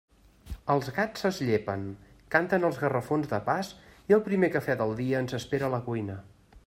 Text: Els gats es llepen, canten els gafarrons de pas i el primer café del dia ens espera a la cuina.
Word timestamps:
Els 0.75 0.87
gats 0.95 1.25
es 1.29 1.41
llepen, 1.49 1.83
canten 2.35 2.65
els 2.71 2.79
gafarrons 2.85 3.29
de 3.35 3.41
pas 3.51 3.69
i 4.13 4.17
el 4.19 4.25
primer 4.31 4.51
café 4.57 4.77
del 4.81 4.95
dia 5.03 5.21
ens 5.27 5.37
espera 5.43 5.69
a 5.71 5.75
la 5.77 5.83
cuina. 5.93 6.19